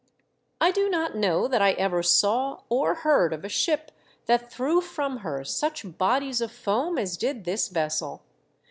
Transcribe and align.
I 0.59 0.71
do 0.71 0.89
not 0.89 1.15
know 1.15 1.47
that 1.47 1.61
I 1.61 1.73
ever 1.73 2.01
saw 2.01 2.61
or 2.69 2.95
heard 2.95 3.33
of 3.33 3.45
a 3.45 3.49
ship 3.49 3.91
that 4.25 4.51
threw 4.51 4.81
from 4.81 5.17
her 5.17 5.43
such 5.43 5.95
bodies 5.99 6.41
of 6.41 6.51
foam 6.51 6.97
as 6.97 7.17
did 7.17 7.43
this 7.43 7.67
vessel. 7.69 8.23